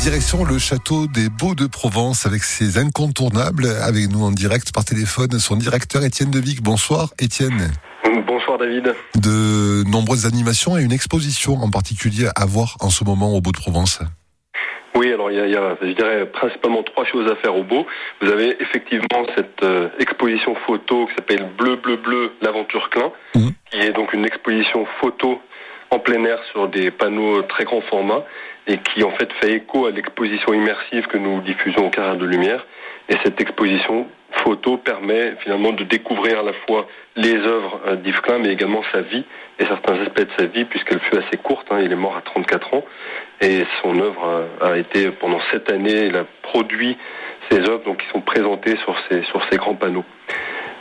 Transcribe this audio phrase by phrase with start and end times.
[0.00, 3.66] Direction le château des Beaux de Provence avec ses incontournables.
[3.82, 6.62] Avec nous en direct par téléphone, son directeur Étienne Devic.
[6.62, 7.70] Bonsoir Étienne.
[8.26, 8.94] Bonsoir David.
[9.14, 13.52] De nombreuses animations et une exposition en particulier à voir en ce moment au Beau
[13.52, 14.00] de Provence.
[14.94, 17.86] Oui, alors il y, a, je dirais, principalement trois choses à faire au Beau.
[18.20, 23.48] Vous avez effectivement cette euh, exposition photo qui s'appelle Bleu, Bleu, Bleu, l'aventure Klein, mmh.
[23.70, 25.40] qui est donc une exposition photo
[25.90, 28.24] en plein air sur des panneaux très grand format
[28.66, 32.24] et qui en fait fait écho à l'exposition immersive que nous diffusons au Carré de
[32.24, 32.64] Lumière.
[33.08, 34.06] Et cette exposition
[34.42, 39.02] photo permet finalement de découvrir à la fois les œuvres d'Yves Klein, mais également sa
[39.02, 39.24] vie
[39.58, 41.66] et certains aspects de sa vie, puisqu'elle fut assez courte.
[41.70, 42.84] Hein, il est mort à 34 ans
[43.40, 46.96] et son œuvre a été pendant sept années, il a produit
[47.50, 50.04] ses œuvres, donc qui sont présentées sur ces grands panneaux.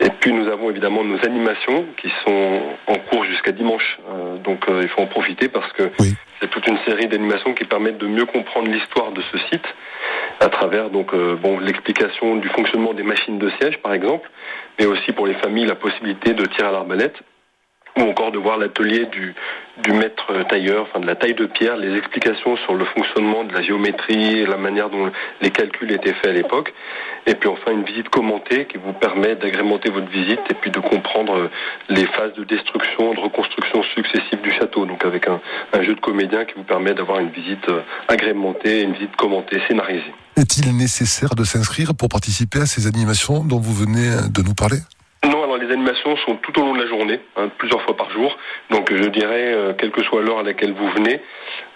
[0.00, 3.98] Et puis nous avons évidemment nos animations qui sont en cours jusqu'à dimanche.
[4.08, 5.90] Euh, donc euh, il faut en profiter parce que
[6.40, 9.64] c'est toute une série d'animations qui permettent de mieux comprendre l'histoire de ce site
[10.40, 14.28] à travers donc euh, bon l'explication du fonctionnement des machines de siège par exemple,
[14.78, 17.16] mais aussi pour les familles la possibilité de tirer à l'arbalète
[17.96, 19.34] ou encore de voir l'atelier du,
[19.82, 23.52] du maître tailleur, enfin de la taille de pierre, les explications sur le fonctionnement de
[23.52, 26.72] la géométrie la manière dont les calculs étaient faits à l'époque.
[27.26, 30.80] Et puis enfin une visite commentée qui vous permet d'agrémenter votre visite et puis de
[30.80, 31.50] comprendre
[31.88, 34.86] les phases de destruction, de reconstruction successives du château.
[34.86, 35.40] Donc avec un,
[35.72, 37.66] un jeu de comédien qui vous permet d'avoir une visite
[38.08, 40.14] agrémentée, une visite commentée, scénarisée.
[40.36, 44.78] Est-il nécessaire de s'inscrire pour participer à ces animations dont vous venez de nous parler?
[45.56, 48.36] Les animations sont tout au long de la journée, hein, plusieurs fois par jour.
[48.70, 51.20] Donc je dirais, euh, quelle que soit l'heure à laquelle vous venez,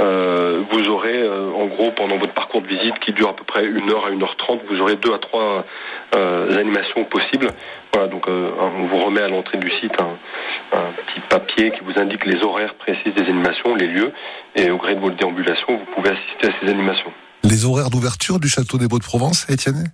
[0.00, 3.44] euh, vous aurez euh, en gros pendant votre parcours de visite qui dure à peu
[3.44, 5.64] près une heure à une heure trente, vous aurez deux à trois
[6.12, 7.48] animations possibles.
[7.92, 11.98] Voilà, donc on vous remet à l'entrée du site un, un, petit papier qui vous
[12.00, 14.12] indique les horaires précis des animations, les lieux,
[14.54, 17.12] et au gré de votre déambulation, vous pouvez assister à ces animations.
[17.42, 19.92] Les horaires d'ouverture du château des Beaux de Provence, Étienne?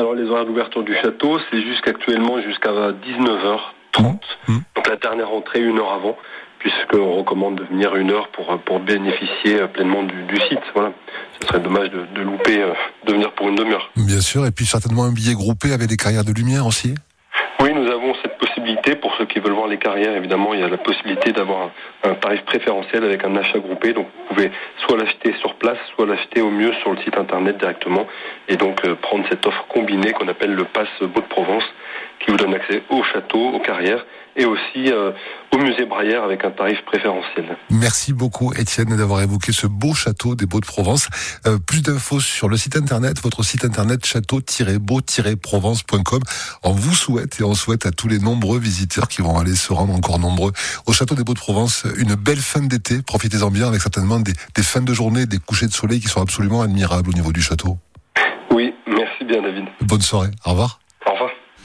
[0.00, 3.60] Alors les horaires d'ouverture du château, c'est jusqu'actuellement jusqu'à 19h30.
[3.98, 4.02] Mmh.
[4.48, 4.58] Mmh.
[4.74, 6.16] Donc la dernière entrée une heure avant,
[6.58, 10.62] puisqu'on recommande de venir une heure pour, pour bénéficier pleinement du, du site.
[10.74, 10.92] Voilà.
[11.40, 12.72] Ce serait dommage de, de louper, euh,
[13.06, 13.90] de venir pour une demi-heure.
[13.96, 16.94] Bien sûr, et puis certainement un billet groupé avec des carrières de lumière aussi
[18.00, 20.78] avons cette possibilité, pour ceux qui veulent voir les carrières, évidemment, il y a la
[20.78, 21.70] possibilité d'avoir
[22.02, 23.92] un, tarif préférentiel avec un achat groupé.
[23.92, 24.50] Donc vous pouvez
[24.86, 28.06] soit l'acheter sur place, soit l'acheter au mieux sur le site internet directement,
[28.48, 31.64] et donc euh, prendre cette offre combinée qu'on appelle le pass Beau de Provence,
[32.30, 35.10] qui vous donne accès au château, aux carrières, et aussi euh,
[35.52, 37.56] au musée Braillère avec un tarif préférentiel.
[37.70, 41.08] Merci beaucoup Étienne d'avoir évoqué ce beau château des Beaux de Provence.
[41.46, 46.20] Euh, plus d'infos sur le site internet, votre site internet château-beau-provence.com.
[46.62, 49.72] On vous souhaite et on souhaite à tous les nombreux visiteurs qui vont aller se
[49.72, 50.52] rendre encore nombreux
[50.86, 53.02] au château des Beaux de Provence une belle fin d'été.
[53.02, 56.22] Profitez-en bien avec certainement des, des fins de journée, des couchers de soleil qui sont
[56.22, 57.78] absolument admirables au niveau du château.
[58.52, 59.64] Oui, merci bien David.
[59.80, 60.78] Bonne soirée, au revoir.